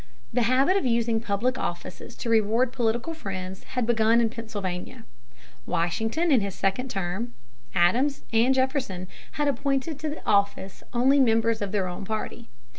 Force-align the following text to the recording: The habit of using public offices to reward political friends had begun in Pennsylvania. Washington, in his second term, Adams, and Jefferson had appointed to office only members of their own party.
The 0.33 0.41
habit 0.49 0.75
of 0.77 0.83
using 0.87 1.21
public 1.21 1.59
offices 1.59 2.15
to 2.15 2.29
reward 2.31 2.73
political 2.73 3.13
friends 3.13 3.63
had 3.75 3.85
begun 3.85 4.19
in 4.19 4.31
Pennsylvania. 4.31 5.05
Washington, 5.67 6.31
in 6.31 6.41
his 6.41 6.55
second 6.55 6.89
term, 6.89 7.35
Adams, 7.75 8.23
and 8.33 8.51
Jefferson 8.55 9.07
had 9.33 9.47
appointed 9.47 9.99
to 9.99 10.19
office 10.25 10.81
only 10.91 11.19
members 11.19 11.61
of 11.61 11.71
their 11.71 11.87
own 11.87 12.03
party. 12.03 12.49